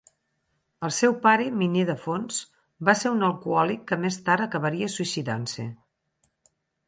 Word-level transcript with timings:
El 0.87 0.93
seu 0.99 1.11
pare, 1.25 1.43
miner 1.57 1.83
de 1.89 1.95
fons, 2.05 2.39
va 2.89 2.95
ser 3.01 3.11
un 3.17 3.23
alcohòlic 3.29 3.83
que 3.91 3.99
més 4.05 4.17
tard 4.29 4.45
acabaria 4.49 4.89
suïcidant-se. 4.95 5.67